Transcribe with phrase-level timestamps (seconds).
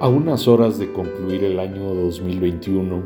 [0.00, 3.02] A unas horas de concluir el año 2021,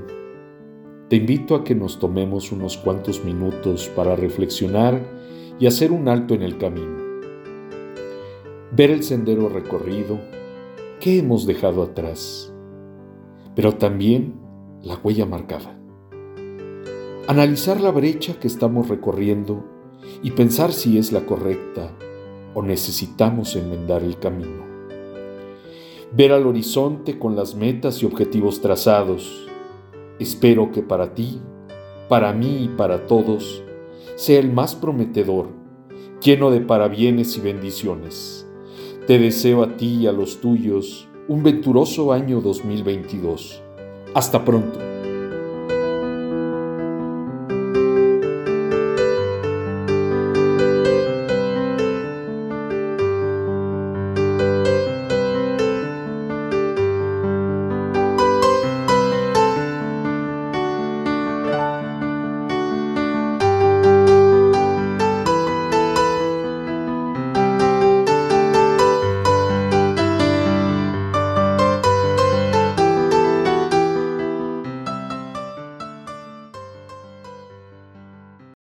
[1.09, 5.03] te invito a que nos tomemos unos cuantos minutos para reflexionar
[5.59, 6.99] y hacer un alto en el camino.
[8.73, 10.21] Ver el sendero recorrido,
[11.01, 12.53] qué hemos dejado atrás,
[13.57, 14.35] pero también
[14.83, 15.75] la huella marcada.
[17.27, 19.65] Analizar la brecha que estamos recorriendo
[20.23, 21.97] y pensar si es la correcta
[22.53, 24.72] o necesitamos enmendar el camino.
[26.15, 29.49] Ver al horizonte con las metas y objetivos trazados.
[30.19, 31.41] Espero que para ti,
[32.11, 33.63] para mí y para todos
[34.15, 35.49] sea el más prometedor,
[36.23, 38.47] lleno de parabienes y bendiciones.
[39.07, 43.63] Te deseo a ti y a los tuyos un venturoso año 2022.
[44.13, 45.02] Hasta pronto.